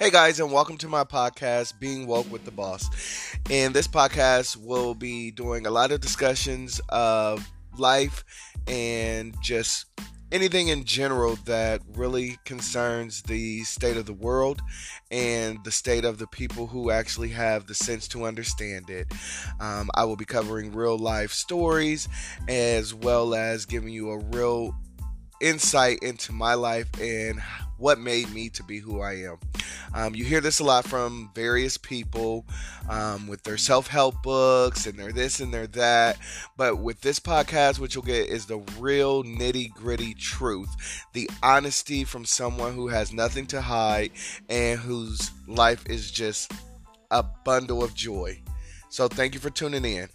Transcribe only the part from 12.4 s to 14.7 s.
concerns the state of the world